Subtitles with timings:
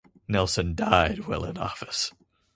[0.27, 2.11] Nelson died while in office.